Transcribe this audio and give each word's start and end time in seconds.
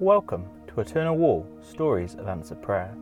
Welcome 0.00 0.46
to 0.68 0.80
Eternal 0.80 1.18
Wall 1.18 1.46
Stories 1.60 2.14
of 2.14 2.26
Answered 2.26 2.62
Prayer. 2.62 2.96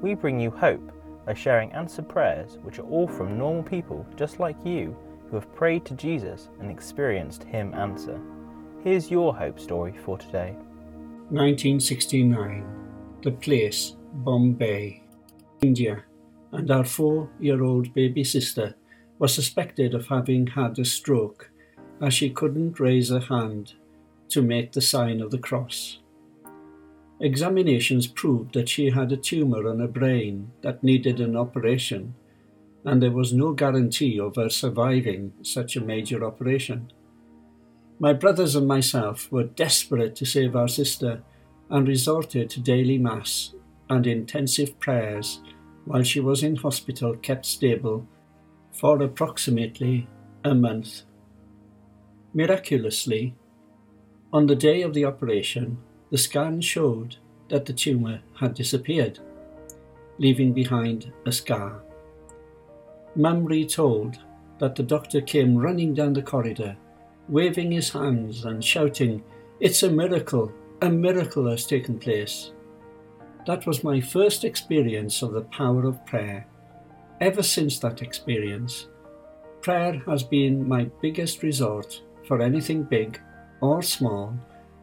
We 0.00 0.14
bring 0.14 0.38
you 0.38 0.52
hope 0.52 0.92
by 1.26 1.34
sharing 1.34 1.72
answered 1.72 2.08
prayers 2.08 2.58
which 2.62 2.78
are 2.78 2.86
all 2.86 3.08
from 3.08 3.36
normal 3.36 3.64
people 3.64 4.06
just 4.14 4.38
like 4.38 4.64
you 4.64 4.96
who 5.28 5.34
have 5.34 5.52
prayed 5.56 5.84
to 5.86 5.94
Jesus 5.94 6.48
and 6.60 6.70
experienced 6.70 7.42
Him 7.42 7.74
answer. 7.74 8.20
Here's 8.84 9.10
your 9.10 9.34
hope 9.34 9.58
story 9.58 9.92
for 10.04 10.16
today. 10.16 10.54
1969. 11.30 12.64
The 13.22 13.32
place, 13.32 13.96
Bombay, 14.12 15.02
India, 15.60 16.04
and 16.52 16.70
our 16.70 16.84
four 16.84 17.28
year 17.40 17.64
old 17.64 17.92
baby 17.94 18.22
sister 18.22 18.76
was 19.18 19.34
suspected 19.34 19.92
of 19.92 20.06
having 20.06 20.46
had 20.46 20.78
a 20.78 20.84
stroke 20.84 21.50
as 22.00 22.14
she 22.14 22.30
couldn't 22.30 22.78
raise 22.78 23.08
her 23.08 23.18
hand 23.18 23.72
to 24.28 24.40
make 24.40 24.70
the 24.70 24.80
sign 24.80 25.20
of 25.20 25.32
the 25.32 25.38
cross. 25.38 25.98
Examinations 27.20 28.06
proved 28.06 28.54
that 28.54 28.68
she 28.68 28.90
had 28.90 29.10
a 29.10 29.16
tumour 29.16 29.68
on 29.68 29.80
her 29.80 29.88
brain 29.88 30.52
that 30.62 30.84
needed 30.84 31.20
an 31.20 31.36
operation, 31.36 32.14
and 32.84 33.02
there 33.02 33.10
was 33.10 33.32
no 33.32 33.52
guarantee 33.52 34.20
of 34.20 34.36
her 34.36 34.48
surviving 34.48 35.32
such 35.42 35.74
a 35.74 35.80
major 35.80 36.24
operation. 36.24 36.92
My 37.98 38.12
brothers 38.12 38.54
and 38.54 38.68
myself 38.68 39.30
were 39.32 39.44
desperate 39.44 40.14
to 40.16 40.24
save 40.24 40.54
our 40.54 40.68
sister 40.68 41.22
and 41.68 41.88
resorted 41.88 42.50
to 42.50 42.60
daily 42.60 42.98
Mass 42.98 43.52
and 43.90 44.06
intensive 44.06 44.78
prayers 44.78 45.40
while 45.84 46.04
she 46.04 46.20
was 46.20 46.44
in 46.44 46.54
hospital 46.54 47.16
kept 47.16 47.46
stable 47.46 48.06
for 48.70 49.02
approximately 49.02 50.06
a 50.44 50.54
month. 50.54 51.02
Miraculously, 52.32 53.34
on 54.32 54.46
the 54.46 54.54
day 54.54 54.82
of 54.82 54.94
the 54.94 55.04
operation, 55.04 55.78
the 56.10 56.18
scan 56.18 56.60
showed 56.60 57.16
that 57.48 57.66
the 57.66 57.72
tumour 57.72 58.20
had 58.38 58.54
disappeared, 58.54 59.18
leaving 60.18 60.52
behind 60.52 61.12
a 61.26 61.32
scar. 61.32 61.82
Mum 63.14 63.44
retold 63.44 64.18
that 64.58 64.74
the 64.74 64.82
doctor 64.82 65.20
came 65.20 65.56
running 65.56 65.94
down 65.94 66.12
the 66.12 66.22
corridor, 66.22 66.76
waving 67.28 67.72
his 67.72 67.90
hands 67.90 68.44
and 68.44 68.64
shouting, 68.64 69.22
It's 69.60 69.82
a 69.82 69.90
miracle! 69.90 70.52
A 70.80 70.88
miracle 70.88 71.50
has 71.50 71.66
taken 71.66 71.98
place. 71.98 72.52
That 73.46 73.66
was 73.66 73.82
my 73.82 74.00
first 74.00 74.44
experience 74.44 75.22
of 75.22 75.32
the 75.32 75.40
power 75.40 75.86
of 75.86 76.06
prayer. 76.06 76.46
Ever 77.20 77.42
since 77.42 77.80
that 77.80 78.00
experience, 78.00 78.86
prayer 79.60 80.00
has 80.06 80.22
been 80.22 80.68
my 80.68 80.84
biggest 81.02 81.42
resort 81.42 82.00
for 82.28 82.40
anything 82.40 82.84
big 82.84 83.20
or 83.60 83.82
small, 83.82 84.34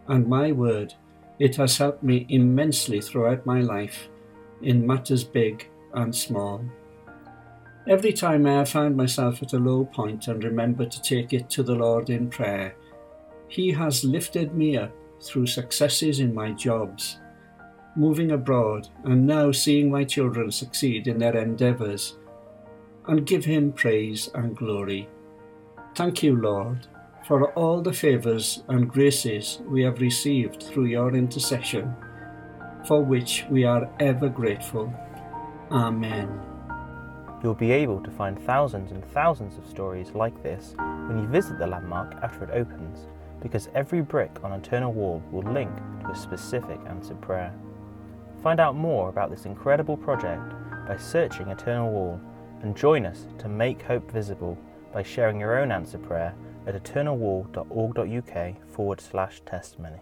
and 0.10 0.28
my 0.28 0.52
word, 0.52 0.94
it 1.40 1.56
has 1.56 1.78
helped 1.78 2.04
me 2.04 2.26
immensely 2.30 3.02
throughout 3.02 3.46
my 3.46 3.62
life 3.62 4.10
in 4.62 4.86
matters 4.86 5.24
big 5.24 5.70
and 5.94 6.16
small. 6.16 6.64
Every 7.88 8.14
time 8.14 8.48
I 8.48 8.54
have 8.54 8.70
found 8.70 8.98
myself 8.98 9.44
at 9.44 9.54
a 9.54 9.60
low 9.60 9.86
point 9.86 10.28
and 10.28 10.44
remembered 10.44 10.92
to 10.92 11.02
take 11.02 11.34
it 11.34 11.50
to 11.52 11.64
the 11.64 11.76
Lord 11.76 12.10
in 12.10 12.30
prayer, 12.30 12.76
He 13.48 13.72
has 13.72 14.04
lifted 14.04 14.56
me 14.56 14.78
up 14.78 14.92
through 15.22 15.48
successes 15.48 16.20
in 16.20 16.34
my 16.34 16.52
jobs, 16.52 17.20
moving 17.96 18.32
abroad, 18.32 18.88
and 19.04 19.28
now 19.28 19.52
seeing 19.52 19.92
my 19.92 20.04
children 20.04 20.52
succeed 20.52 21.08
in 21.08 21.20
their 21.20 21.38
endeavours, 21.38 22.18
and 23.08 23.28
give 23.28 23.46
Him 23.46 23.72
praise 23.72 24.30
and 24.34 24.58
glory. 24.58 25.08
Thank 25.94 26.24
you, 26.24 26.36
Lord, 26.36 26.88
for 27.26 27.52
all 27.54 27.82
the 27.82 27.94
favours 27.94 28.64
and 28.68 28.88
graces 28.88 29.60
we 29.68 29.82
have 29.82 30.00
received 30.00 30.62
through 30.62 30.86
your 30.86 31.16
intercession, 31.16 31.92
for 32.88 33.04
which 33.04 33.46
we 33.50 33.64
are 33.64 33.90
ever 34.00 34.30
grateful. 34.30 34.94
Amen. 35.72 36.40
You'll 37.42 37.56
be 37.56 37.72
able 37.72 38.00
to 38.02 38.12
find 38.12 38.40
thousands 38.46 38.92
and 38.92 39.04
thousands 39.06 39.58
of 39.58 39.68
stories 39.68 40.12
like 40.14 40.44
this 40.44 40.76
when 41.08 41.18
you 41.18 41.28
visit 41.28 41.58
the 41.58 41.66
landmark 41.66 42.14
after 42.22 42.44
it 42.44 42.52
opens, 42.52 43.08
because 43.42 43.70
every 43.74 44.02
brick 44.02 44.32
on 44.44 44.54
Eternal 44.54 44.94
Wall 44.94 45.24
will 45.32 45.52
link 45.52 45.76
to 46.02 46.12
a 46.12 46.16
specific 46.16 46.80
answered 46.88 47.20
prayer. 47.22 47.54
Find 48.44 48.60
out 48.60 48.76
more 48.76 49.10
about 49.10 49.32
this 49.32 49.46
incredible 49.46 49.98
project 49.98 50.54
by 50.88 50.98
searching 50.98 51.48
Eternal 51.48 51.92
Wall 51.92 52.22
and 52.62 52.78
join 52.78 53.04
us 53.04 53.26
to 53.40 53.48
make 53.48 53.82
hope 53.82 54.12
visible 54.12 54.56
by 54.94 55.02
sharing 55.02 55.40
your 55.40 55.60
own 55.60 55.72
answer 55.72 55.98
prayer 55.98 56.36
at 56.68 56.76
eternalwall.org.uk 56.76 58.74
forward 58.74 59.02
slash 59.02 59.42
testimony. 59.46 60.00